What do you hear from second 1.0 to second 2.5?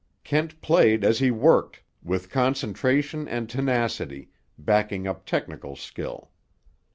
as he worked, with